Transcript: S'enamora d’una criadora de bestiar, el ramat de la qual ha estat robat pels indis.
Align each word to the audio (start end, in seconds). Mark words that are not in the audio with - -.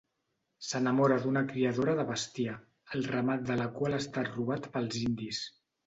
S'enamora 0.67 1.17
d’una 1.25 1.43
criadora 1.51 1.95
de 2.01 2.07
bestiar, 2.09 2.57
el 2.97 3.07
ramat 3.15 3.47
de 3.53 3.61
la 3.63 3.71
qual 3.79 4.01
ha 4.01 4.05
estat 4.09 4.35
robat 4.37 4.71
pels 4.79 5.03
indis. 5.09 5.49